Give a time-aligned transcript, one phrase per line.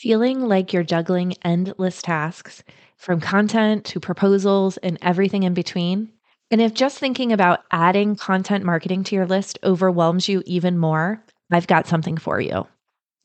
[0.00, 2.62] Feeling like you're juggling endless tasks
[2.98, 6.12] from content to proposals and everything in between?
[6.52, 11.20] And if just thinking about adding content marketing to your list overwhelms you even more,
[11.50, 12.64] I've got something for you.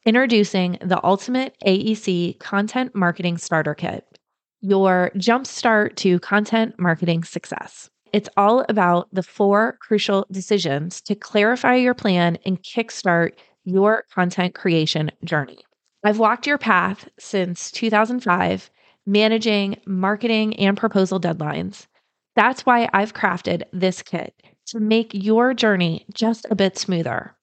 [0.04, 4.18] Introducing the Ultimate AEC Content Marketing Starter Kit,
[4.62, 7.92] your jumpstart to content marketing success.
[8.14, 13.34] It's all about the four crucial decisions to clarify your plan and kickstart
[13.64, 15.60] your content creation journey.
[16.04, 18.70] I've walked your path since 2005,
[19.06, 21.88] managing marketing and proposal deadlines.
[22.36, 24.34] That's why I've crafted this kit
[24.68, 27.36] to make your journey just a bit smoother.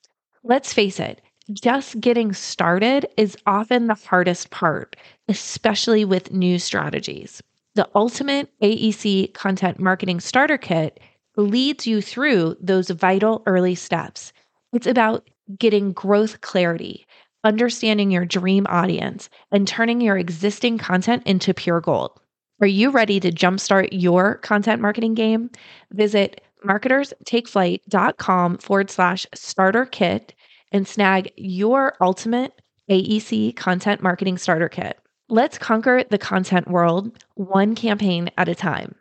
[0.42, 4.94] Let's face it, just getting started is often the hardest part,
[5.28, 7.42] especially with new strategies.
[7.76, 11.00] The Ultimate AEC Content Marketing Starter Kit
[11.36, 14.32] leads you through those vital early steps.
[14.72, 17.06] It's about getting growth clarity,
[17.44, 22.20] understanding your dream audience, and turning your existing content into pure gold.
[22.60, 25.50] Are you ready to jumpstart your content marketing game?
[25.92, 30.34] Visit marketerstakeflight.com forward slash starter kit
[30.72, 32.52] and snag your ultimate
[32.90, 34.98] AEC content marketing starter kit.
[35.28, 38.94] Let's conquer the content world one campaign at a time.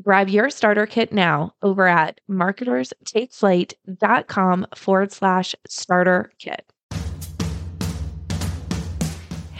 [0.00, 6.71] Grab your starter kit now over at marketerstakeflight.com forward slash starter kit.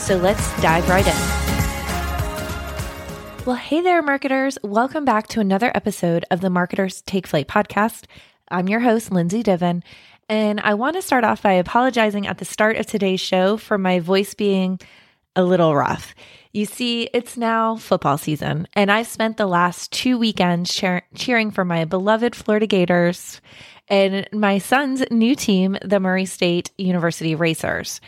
[0.00, 1.14] So let's dive right in.
[3.44, 4.58] Well, hey there, marketers.
[4.62, 8.06] Welcome back to another episode of the Marketers Take Flight podcast.
[8.48, 9.82] I'm your host, Lindsay Diven,
[10.28, 13.76] and I want to start off by apologizing at the start of today's show for
[13.76, 14.80] my voice being
[15.36, 16.14] a little rough.
[16.52, 21.50] You see, it's now football season, and I've spent the last two weekends cheer- cheering
[21.50, 23.40] for my beloved Florida Gators
[23.86, 28.00] and my son's new team, the Murray State University Racers.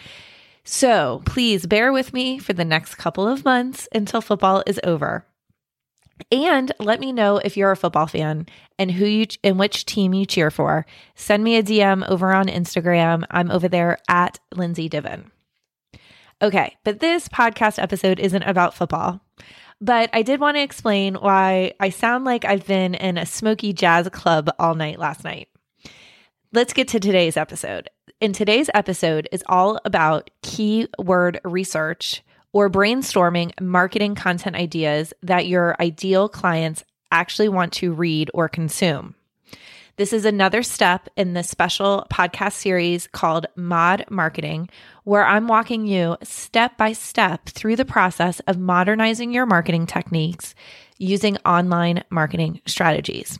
[0.64, 5.26] So please bear with me for the next couple of months until football is over.
[6.30, 8.46] And let me know if you're a football fan
[8.78, 10.86] and who you and which team you cheer for.
[11.16, 13.24] Send me a DM over on Instagram.
[13.30, 15.30] I'm over there at Lindsay Diven.
[16.40, 19.20] Okay, but this podcast episode isn't about football.
[19.80, 23.72] But I did want to explain why I sound like I've been in a smoky
[23.72, 25.48] jazz club all night last night.
[26.54, 27.88] Let's get to today's episode.
[28.20, 35.74] In today's episode is all about keyword research or brainstorming marketing content ideas that your
[35.80, 39.14] ideal clients actually want to read or consume.
[39.96, 44.68] This is another step in the special podcast series called Mod Marketing,
[45.04, 50.54] where I'm walking you step by step through the process of modernizing your marketing techniques
[50.98, 53.38] using online marketing strategies.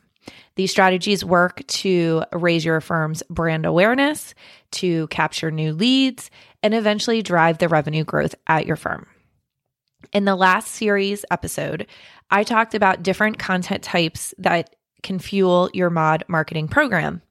[0.55, 4.35] These strategies work to raise your firm's brand awareness,
[4.73, 6.31] to capture new leads,
[6.63, 9.07] and eventually drive the revenue growth at your firm.
[10.13, 11.87] In the last series episode,
[12.31, 17.23] I talked about different content types that can fuel your mod marketing program.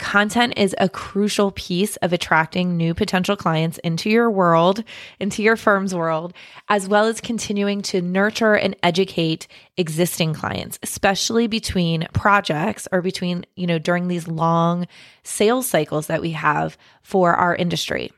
[0.00, 4.82] Content is a crucial piece of attracting new potential clients into your world,
[5.20, 6.34] into your firm's world,
[6.68, 9.46] as well as continuing to nurture and educate
[9.76, 14.88] existing clients, especially between projects or between, you know, during these long
[15.22, 18.10] sales cycles that we have for our industry.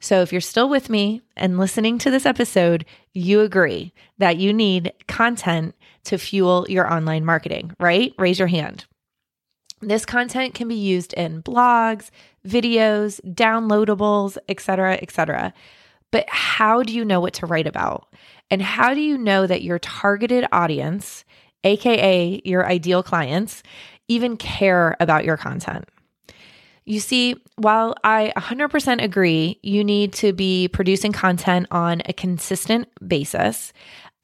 [0.00, 4.54] So if you're still with me and listening to this episode, you agree that you
[4.54, 5.74] need content
[6.04, 8.14] to fuel your online marketing, right?
[8.16, 8.86] Raise your hand.
[9.80, 12.10] This content can be used in blogs,
[12.46, 15.54] videos, downloadables, etc., etc.
[16.10, 18.08] But how do you know what to write about?
[18.50, 21.24] And how do you know that your targeted audience,
[21.64, 23.62] aka your ideal clients,
[24.08, 25.88] even care about your content?
[26.84, 32.88] You see, while I 100% agree you need to be producing content on a consistent
[33.06, 33.72] basis,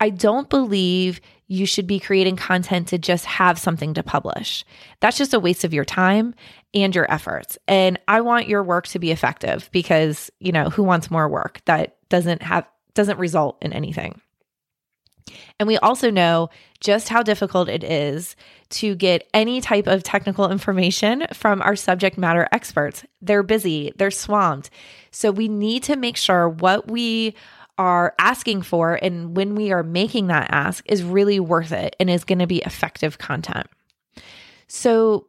[0.00, 4.64] I don't believe you should be creating content to just have something to publish.
[5.00, 6.34] That's just a waste of your time
[6.74, 7.56] and your efforts.
[7.68, 11.60] And I want your work to be effective because, you know, who wants more work
[11.66, 14.20] that doesn't have doesn't result in anything.
[15.58, 16.50] And we also know
[16.80, 18.36] just how difficult it is
[18.70, 23.04] to get any type of technical information from our subject matter experts.
[23.20, 24.70] They're busy, they're swamped.
[25.10, 27.34] So we need to make sure what we
[27.78, 32.08] are asking for and when we are making that ask is really worth it and
[32.08, 33.66] is going to be effective content.
[34.68, 35.26] So,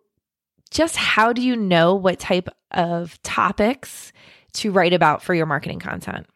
[0.69, 4.11] just how do you know what type of topics
[4.53, 6.27] to write about for your marketing content?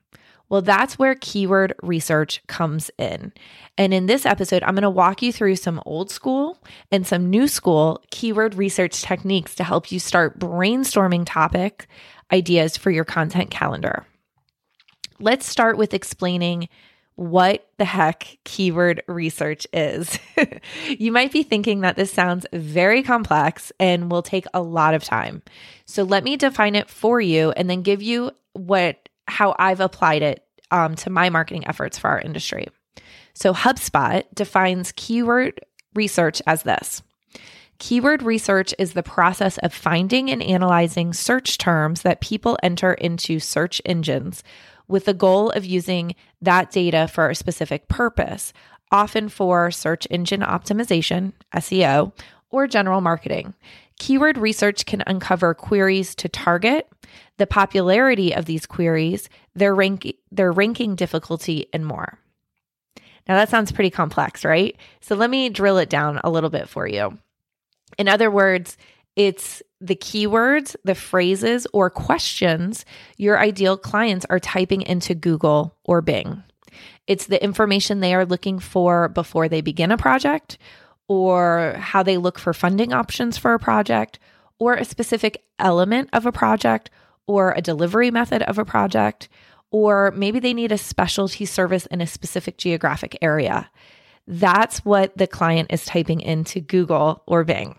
[0.48, 3.32] Well, that's where keyword research comes in.
[3.78, 6.58] And in this episode, I'm going to walk you through some old school
[6.92, 11.88] and some new school keyword research techniques to help you start brainstorming topic
[12.34, 14.06] ideas for your content calendar.
[15.22, 16.68] Let's start with explaining
[17.16, 20.18] what the heck keyword research is.
[20.88, 25.04] you might be thinking that this sounds very complex and will take a lot of
[25.04, 25.44] time.
[25.86, 30.24] So let me define it for you and then give you what how I've applied
[30.24, 32.68] it um, to my marketing efforts for our industry.
[33.34, 35.62] So, HubSpot defines keyword
[35.94, 37.02] research as this
[37.82, 43.40] Keyword research is the process of finding and analyzing search terms that people enter into
[43.40, 44.44] search engines
[44.92, 48.54] with the goal of using that data for a specific purpose,
[48.92, 52.12] often for search engine optimization, SEO,
[52.50, 53.54] or general marketing.
[53.98, 56.88] Keyword research can uncover queries to target,
[57.38, 62.20] the popularity of these queries, their rank, their ranking difficulty, and more.
[63.28, 64.76] Now that sounds pretty complex, right?
[65.00, 67.18] So let me drill it down a little bit for you.
[67.98, 68.78] In other words,
[69.16, 72.86] it's the keywords, the phrases, or questions
[73.18, 76.44] your ideal clients are typing into Google or Bing.
[77.08, 80.58] It's the information they are looking for before they begin a project
[81.12, 84.18] or how they look for funding options for a project,
[84.60, 86.90] or a specific element of a project,
[87.28, 89.28] or a delivery method of a project,
[89.72, 93.70] or maybe they need a specialty service in a specific geographic area.
[94.26, 97.76] That's what the client is typing into Google or Bing.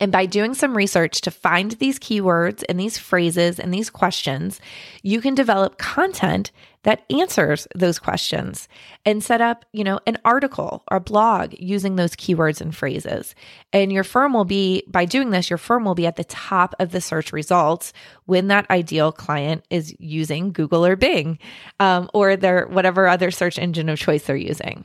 [0.00, 4.60] And by doing some research to find these keywords and these phrases and these questions,
[5.02, 6.52] you can develop content
[6.86, 8.68] that answers those questions
[9.04, 13.34] and set up, you know, an article or blog using those keywords and phrases.
[13.72, 16.76] And your firm will be by doing this, your firm will be at the top
[16.78, 17.92] of the search results
[18.26, 21.40] when that ideal client is using Google or Bing
[21.80, 24.84] um, or their whatever other search engine of choice they're using.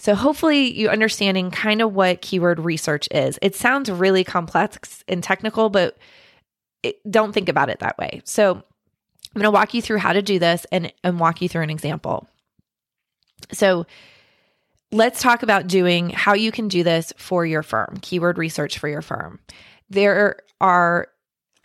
[0.00, 3.38] So hopefully you understanding kind of what keyword research is.
[3.42, 5.98] It sounds really complex and technical, but
[6.82, 8.22] it, don't think about it that way.
[8.24, 8.62] So I'm
[9.34, 11.70] going to walk you through how to do this and, and walk you through an
[11.70, 12.26] example.
[13.52, 13.84] So
[14.90, 18.88] let's talk about doing how you can do this for your firm, keyword research for
[18.88, 19.38] your firm.
[19.90, 21.08] There are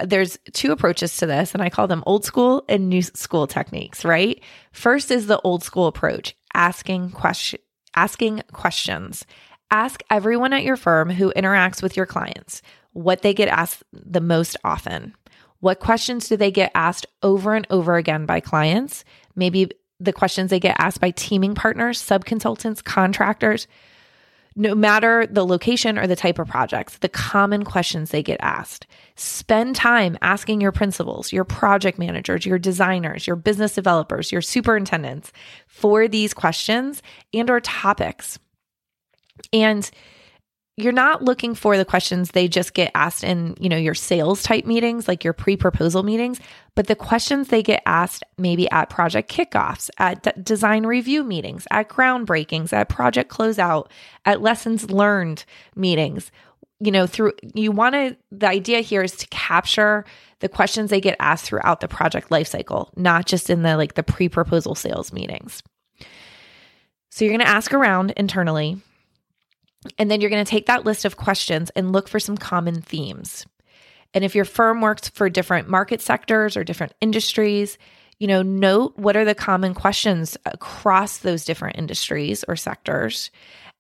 [0.04, 4.04] there's two approaches to this and I call them old school and new school techniques,
[4.04, 4.44] right?
[4.74, 7.62] First is the old school approach, asking question
[7.96, 9.26] asking questions.
[9.72, 12.62] Ask everyone at your firm who interacts with your clients
[12.94, 15.14] what they get asked the most often.
[15.60, 19.04] What questions do they get asked over and over again by clients?
[19.36, 19.70] Maybe
[20.00, 23.68] the questions they get asked by teaming partners, subconsultants, contractors.
[24.58, 28.88] No matter the location or the type of projects, the common questions they get asked.
[29.16, 35.34] Spend time asking your principals, your project managers, your designers, your business developers, your superintendents
[35.68, 37.04] for these questions
[37.34, 38.40] and or topics.
[39.52, 39.90] And
[40.78, 44.44] you're not looking for the questions they just get asked in, you know, your sales
[44.44, 46.42] type meetings, like your pre-proposal meetings,
[46.76, 51.66] but the questions they get asked maybe at project kickoffs, at d- design review meetings,
[51.72, 53.88] at groundbreakings, at project closeout,
[54.26, 55.46] at lessons learned
[55.76, 56.30] meetings.
[56.82, 60.04] You know, through you want to the idea here is to capture
[60.40, 64.04] the questions they get asked throughout the project lifecycle, not just in the like the
[64.04, 65.64] pre-proposal sales meetings.
[67.12, 68.82] So you're going to ask around internally
[69.98, 72.82] and then you're going to take that list of questions and look for some common
[72.82, 73.46] themes.
[74.14, 77.78] And if your firm works for different market sectors or different industries,
[78.20, 83.30] you know, note what are the common questions across those different industries or sectors.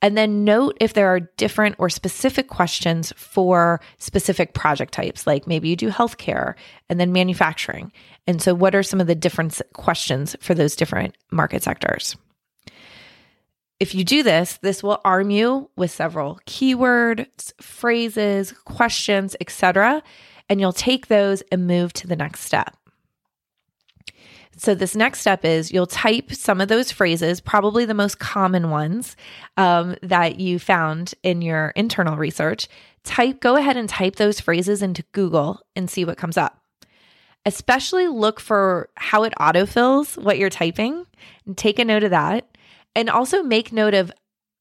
[0.01, 5.47] And then note if there are different or specific questions for specific project types, like
[5.47, 6.55] maybe you do healthcare
[6.89, 7.93] and then manufacturing.
[8.27, 12.17] And so, what are some of the different questions for those different market sectors?
[13.79, 20.01] If you do this, this will arm you with several keywords, phrases, questions, etc.,
[20.49, 22.77] and you'll take those and move to the next step.
[24.57, 28.69] So, this next step is you'll type some of those phrases, probably the most common
[28.69, 29.17] ones
[29.57, 32.69] um, that you found in your internal research.
[33.03, 36.61] Type, go ahead and type those phrases into Google and see what comes up.
[37.45, 41.05] Especially look for how it autofills what you're typing
[41.45, 42.54] and take a note of that.
[42.95, 44.11] And also make note of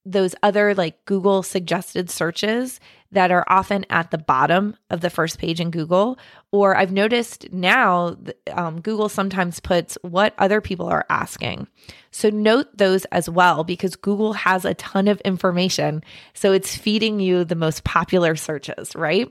[0.05, 2.79] those other like Google suggested searches
[3.11, 6.19] that are often at the bottom of the first page in Google.
[6.51, 8.17] Or I've noticed now
[8.51, 11.67] um, Google sometimes puts what other people are asking.
[12.11, 16.03] So note those as well because Google has a ton of information.
[16.33, 19.27] So it's feeding you the most popular searches, right?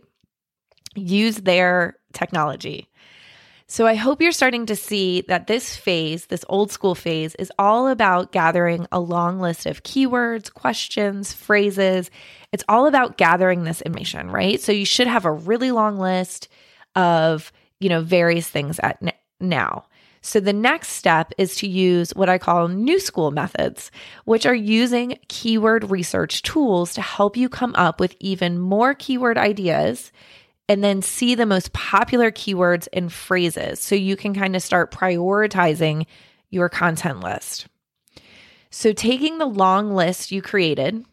[0.96, 2.88] Use their technology.
[3.74, 7.50] So I hope you're starting to see that this phase, this old school phase, is
[7.58, 12.08] all about gathering a long list of keywords, questions, phrases.
[12.52, 14.60] It's all about gathering this information, right?
[14.60, 16.46] So you should have a really long list
[16.94, 17.50] of,
[17.80, 19.86] you know, various things at n- now.
[20.20, 23.90] So the next step is to use what I call new school methods,
[24.24, 29.36] which are using keyword research tools to help you come up with even more keyword
[29.36, 30.12] ideas
[30.68, 34.90] and then see the most popular keywords and phrases so you can kind of start
[34.90, 36.06] prioritizing
[36.50, 37.66] your content list.
[38.70, 41.04] So, taking the long list you created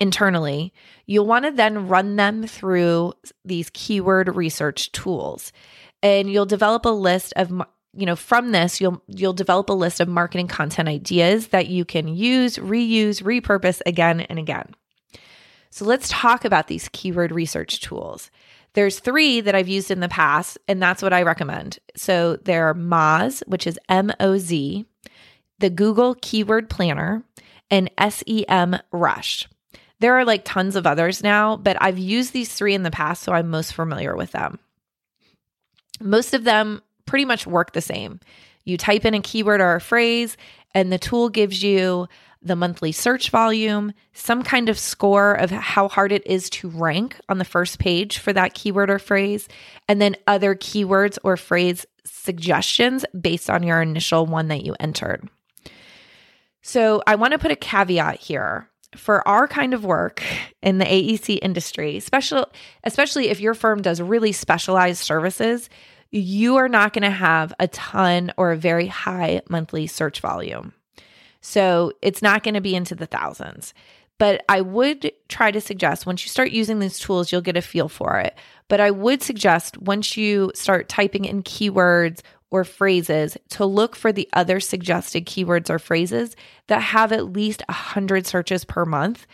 [0.00, 0.72] internally,
[1.06, 5.52] you'll want to then run them through these keyword research tools.
[6.02, 7.50] And you'll develop a list of
[7.98, 11.84] you know from this you'll you'll develop a list of marketing content ideas that you
[11.84, 14.74] can use, reuse, repurpose again and again.
[15.76, 18.30] So let's talk about these keyword research tools.
[18.72, 21.80] There's three that I've used in the past, and that's what I recommend.
[21.94, 24.86] So there are Moz, which is M O Z,
[25.58, 27.24] the Google Keyword Planner,
[27.70, 29.46] and SEM Rush.
[29.98, 33.22] There are like tons of others now, but I've used these three in the past,
[33.22, 34.58] so I'm most familiar with them.
[36.00, 38.20] Most of them pretty much work the same.
[38.64, 40.38] You type in a keyword or a phrase,
[40.74, 42.08] and the tool gives you
[42.42, 47.16] the monthly search volume, some kind of score of how hard it is to rank
[47.28, 49.48] on the first page for that keyword or phrase,
[49.88, 55.28] and then other keywords or phrase suggestions based on your initial one that you entered.
[56.62, 58.68] So, I want to put a caveat here.
[58.94, 60.22] For our kind of work
[60.62, 62.46] in the AEC industry, special,
[62.82, 65.68] especially if your firm does really specialized services,
[66.10, 70.72] you are not going to have a ton or a very high monthly search volume.
[71.46, 73.72] So it's not going to be into the thousands.
[74.18, 77.62] But I would try to suggest once you start using these tools, you'll get a
[77.62, 78.36] feel for it.
[78.66, 84.10] But I would suggest once you start typing in keywords or phrases to look for
[84.10, 86.34] the other suggested keywords or phrases
[86.66, 89.24] that have at least 100 searches per month.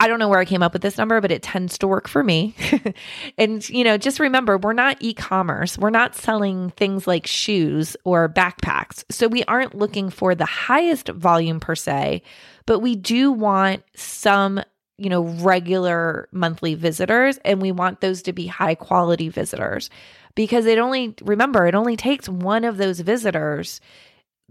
[0.00, 2.08] I don't know where I came up with this number, but it tends to work
[2.08, 2.54] for me.
[3.38, 5.76] and, you know, just remember, we're not e commerce.
[5.76, 9.04] We're not selling things like shoes or backpacks.
[9.10, 12.22] So we aren't looking for the highest volume per se,
[12.64, 14.62] but we do want some,
[14.96, 17.38] you know, regular monthly visitors.
[17.44, 19.90] And we want those to be high quality visitors
[20.34, 23.82] because it only, remember, it only takes one of those visitors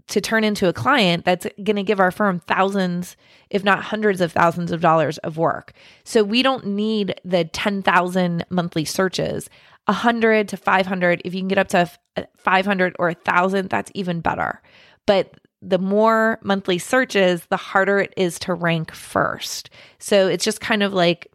[0.08, 3.16] to turn into a client that's going to give our firm thousands,
[3.50, 5.72] if not hundreds of thousands of dollars of work.
[6.04, 9.48] So we don't need the 10,000 monthly searches.
[9.86, 14.20] 100 to 500, if you can get up to uh, 500 or 1,000, that's even
[14.20, 14.60] better.
[15.06, 19.70] But the more monthly searches, the harder it is to rank first.
[19.98, 21.30] So it's just kind of like,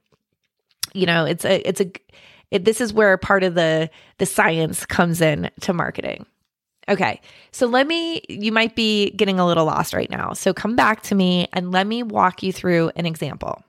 [0.94, 1.92] you know, it's a, it's a,
[2.52, 6.26] it, this is where part of the the science comes in to marketing.
[6.88, 7.22] Okay.
[7.52, 10.34] So let me, you might be getting a little lost right now.
[10.34, 13.64] So come back to me and let me walk you through an example.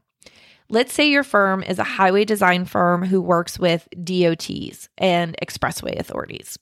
[0.68, 5.98] Let's say your firm is a highway design firm who works with DOTs and expressway
[5.98, 6.58] authorities.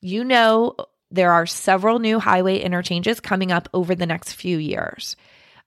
[0.00, 0.76] You know,
[1.10, 5.16] there are several new highway interchanges coming up over the next few years.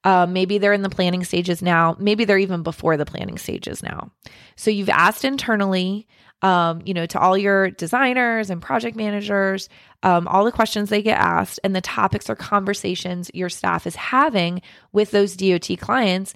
[0.05, 1.95] Uh, maybe they're in the planning stages now.
[1.99, 4.11] Maybe they're even before the planning stages now.
[4.55, 6.07] So you've asked internally
[6.43, 9.69] um, you know, to all your designers and project managers,
[10.03, 13.95] um, all the questions they get asked, and the topics or conversations your staff is
[13.95, 16.33] having with those DOT clients.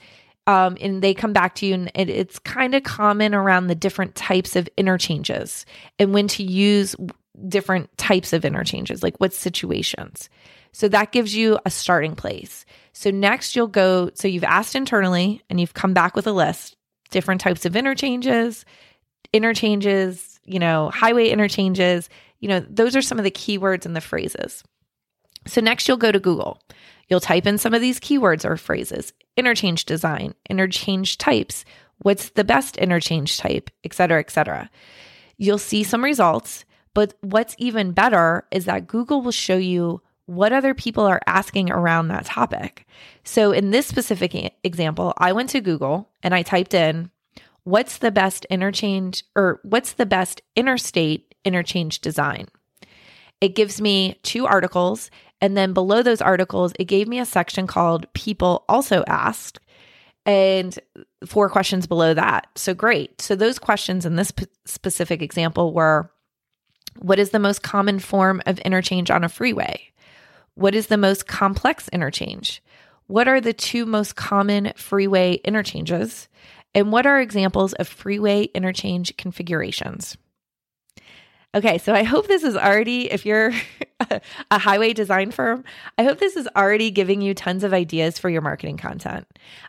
[0.47, 3.75] Um, and they come back to you, and it, it's kind of common around the
[3.75, 5.65] different types of interchanges
[5.99, 6.95] and when to use
[7.49, 10.29] different types of interchanges, like what situations.
[10.71, 12.65] So that gives you a starting place.
[12.93, 14.09] So next, you'll go.
[14.13, 16.77] So you've asked internally, and you've come back with a list
[17.09, 18.65] different types of interchanges
[19.34, 24.01] interchanges, you know, highway interchanges, you know, those are some of the keywords and the
[24.01, 24.63] phrases.
[25.46, 26.62] So next you'll go to Google.
[27.07, 31.63] You'll type in some of these keywords or phrases, interchange design, interchange types,
[32.00, 34.69] what's the best interchange type, et cetera, et cetera.
[35.38, 40.51] You'll see some results, but what's even better is that Google will show you what
[40.51, 42.86] other people are asking around that topic.
[43.24, 47.10] So in this specific example, I went to Google and I typed in
[47.67, 52.47] what's the best interchange or what's the best interstate interchange design?
[53.41, 57.67] It gives me two articles And then below those articles, it gave me a section
[57.67, 59.59] called People Also Asked
[60.25, 60.77] and
[61.25, 62.47] four questions below that.
[62.55, 63.21] So great.
[63.21, 66.12] So those questions in this p- specific example were
[66.97, 69.91] what is the most common form of interchange on a freeway?
[70.55, 72.63] What is the most complex interchange?
[73.05, 76.27] What are the two most common freeway interchanges?
[76.77, 80.15] And what are examples of freeway interchange configurations?
[81.55, 83.51] Okay, so I hope this is already, if you're
[84.51, 85.63] a highway design firm,
[85.98, 89.25] I hope this is already giving you tons of ideas for your marketing content.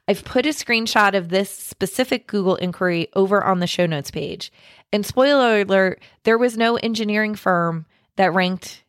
[0.07, 4.53] I've put a screenshot of this specific Google inquiry over on the show notes page.
[4.93, 7.87] And spoiler alert, there was no engineering firm
[8.17, 8.85] that ranked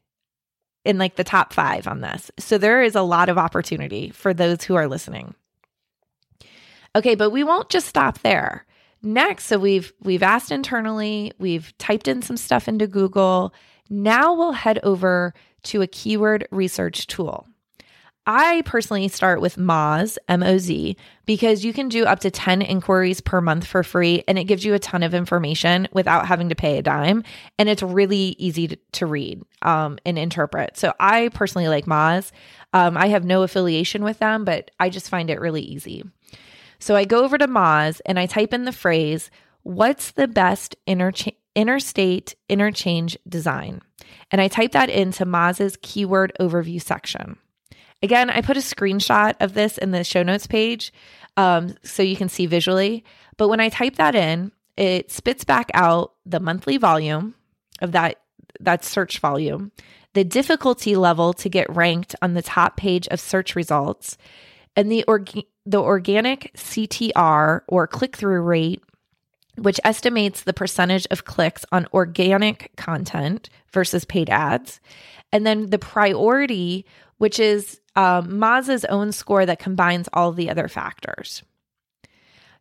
[0.84, 2.32] in like the top five on this.
[2.38, 5.36] So there is a lot of opportunity for those who are listening.
[6.96, 8.66] Okay, but we won't just stop there.
[9.02, 13.54] Next, so we've we've asked internally, we've typed in some stuff into Google.
[13.90, 17.48] Now we'll head over to a keyword research tool.
[18.32, 22.62] I personally start with Moz, M O Z, because you can do up to 10
[22.62, 26.50] inquiries per month for free and it gives you a ton of information without having
[26.50, 27.24] to pay a dime.
[27.58, 30.78] And it's really easy to, to read um, and interpret.
[30.78, 32.32] So I personally like Moz.
[32.74, 36.04] Um, I have no affiliation with them, but I just find it really easy.
[36.80, 39.30] So I go over to Moz and I type in the phrase,
[39.64, 43.82] What's the best intercha- interstate interchange design?
[44.32, 47.38] And I type that into Moz's keyword overview section.
[48.02, 50.94] Again, I put a screenshot of this in the show notes page
[51.36, 53.04] um, so you can see visually.
[53.38, 57.36] But when I type that in, it spits back out the monthly volume
[57.82, 58.22] of that
[58.60, 59.72] that search volume,
[60.14, 64.18] the difficulty level to get ranked on the top page of search results,
[64.76, 68.82] and the org- the organic CTR or click through rate,
[69.56, 74.80] which estimates the percentage of clicks on organic content versus paid ads.
[75.32, 76.86] And then the priority,
[77.20, 81.44] which is um, Moz's own score that combines all the other factors.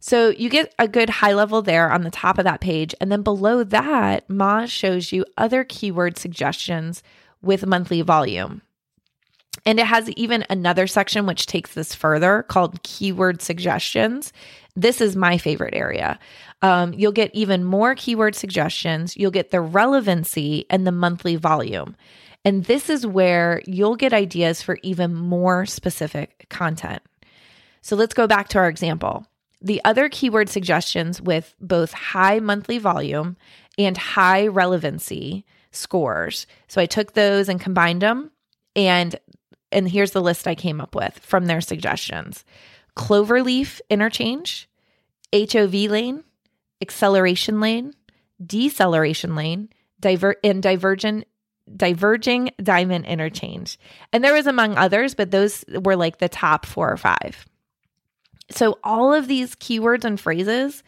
[0.01, 2.95] So you get a good high level there on the top of that page.
[3.01, 7.03] And then below that, Moz shows you other keyword suggestions
[7.41, 8.61] with monthly volume.
[9.67, 14.33] And it has even another section which takes this further called keyword suggestions.
[14.77, 16.19] This is my favorite area.
[16.63, 19.17] Um, you'll get even more keyword suggestions.
[19.17, 21.97] You'll get the relevancy and the monthly volume.
[22.45, 27.03] And this is where you'll get ideas for even more specific content.
[27.83, 29.27] So let's go back to our example.
[29.61, 33.37] The other keyword suggestions with both high monthly volume
[33.77, 36.47] and high relevancy scores.
[36.69, 38.31] So I took those and combined them.
[38.77, 39.17] And
[39.71, 42.45] and here's the list I came up with from their suggestions
[42.97, 44.69] Cloverleaf interchange,
[45.33, 46.25] HOV lane,
[46.81, 47.95] acceleration lane,
[48.45, 49.69] deceleration lane,
[50.01, 51.27] diver- and divergent
[51.77, 53.79] diverging diamond interchange.
[54.13, 57.47] And there was among others, but those were like the top 4 or 5.
[58.51, 60.83] So all of these keywords and phrases,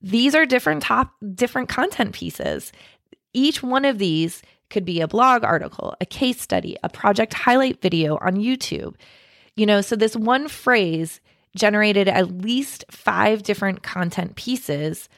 [0.00, 2.72] these are different top different content pieces.
[3.32, 4.42] Each one of these
[4.74, 8.96] could be a blog article, a case study, a project highlight video on YouTube.
[9.54, 11.20] You know, so this one phrase
[11.56, 15.08] generated at least five different content pieces,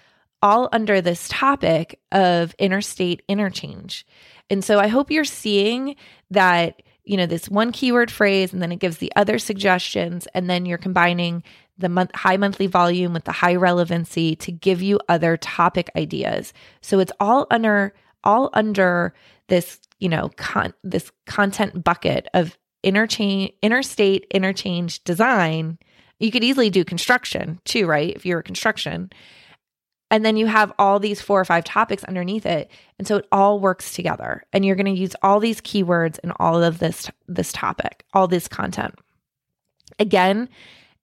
[0.43, 4.07] all under this topic of interstate interchange.
[4.51, 5.97] And so I hope you're seeing
[6.31, 10.51] that, you know, this one keyword phrase, and then it gives the other suggestions, and
[10.51, 11.43] then you're combining
[11.79, 16.53] the month, high monthly volume with the high relevancy to give you other topic ideas.
[16.83, 19.15] So it's all under all under
[19.49, 25.79] this, you know, con- this content bucket of interchange interstate interchange design.
[26.19, 28.15] You could easily do construction too, right?
[28.15, 29.11] If you're a construction.
[30.11, 32.71] And then you have all these four or five topics underneath it.
[32.99, 34.45] And so it all works together.
[34.53, 38.29] And you're going to use all these keywords and all of this this topic, all
[38.29, 38.95] this content.
[39.99, 40.49] Again,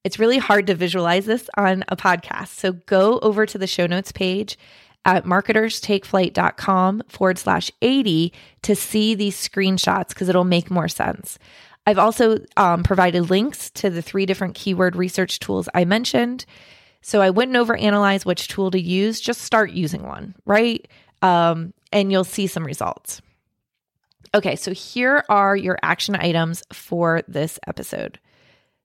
[0.03, 2.49] it's really hard to visualize this on a podcast.
[2.49, 4.58] So go over to the show notes page
[5.06, 11.38] at marketerstakeflight.com forward slash 80 to see these screenshots because it'll make more sense.
[11.86, 16.46] I've also um, provided links to the three different keyword research tools I mentioned.
[17.02, 20.88] So I wouldn't overanalyze which tool to use, just start using one, right?
[21.22, 23.22] Um, and you'll see some results.
[24.34, 28.20] Okay, so here are your action items for this episode.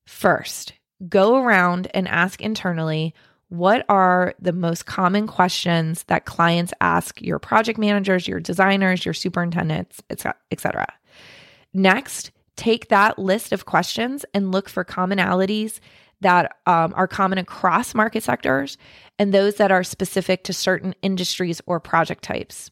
[0.05, 0.73] First,
[1.09, 3.15] go around and ask internally
[3.49, 9.15] what are the most common questions that clients ask your project managers, your designers, your
[9.15, 10.87] superintendents, etc.
[11.73, 15.81] Next, take that list of questions and look for commonalities
[16.21, 18.77] that um, are common across market sectors
[19.19, 22.71] and those that are specific to certain industries or project types.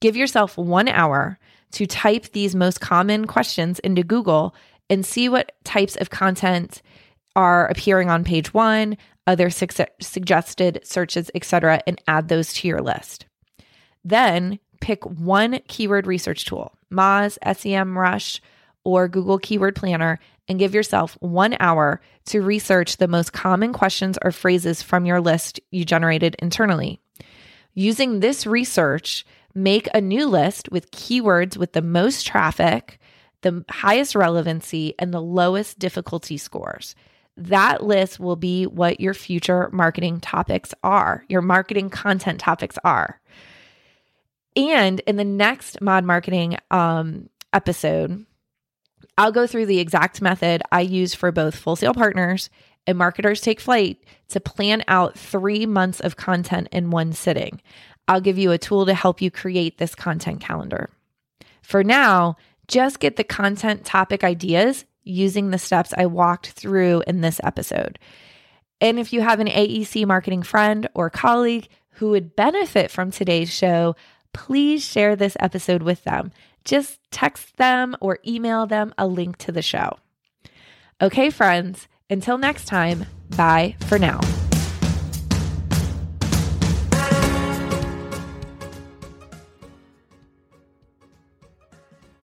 [0.00, 1.38] Give yourself one hour
[1.72, 4.54] to type these most common questions into Google
[4.88, 6.82] and see what types of content
[7.36, 9.66] are appearing on page one, other su-
[10.00, 13.26] suggested searches, etc., and add those to your list.
[14.04, 18.40] Then pick one keyword research tool, Moz, SEMrush,
[18.84, 24.18] or Google Keyword Planner, and give yourself one hour to research the most common questions
[24.22, 27.00] or phrases from your list you generated internally.
[27.74, 32.98] Using this research, make a new list with keywords with the most traffic,
[33.42, 36.94] the highest relevancy, and the lowest difficulty scores.
[37.40, 43.18] That list will be what your future marketing topics are, your marketing content topics are.
[44.56, 48.26] And in the next mod marketing um, episode,
[49.16, 52.50] I'll go through the exact method I use for both Fullsail Partners
[52.86, 57.62] and Marketers Take Flight to plan out three months of content in one sitting.
[58.06, 60.90] I'll give you a tool to help you create this content calendar.
[61.62, 62.36] For now,
[62.68, 67.98] just get the content topic ideas using the steps I walked through in this episode.
[68.80, 73.52] And if you have an AEC marketing friend or colleague who would benefit from today's
[73.52, 73.94] show,
[74.32, 76.32] please share this episode with them.
[76.64, 79.98] Just text them or email them a link to the show.
[81.00, 84.20] Okay, friends, until next time, bye for now.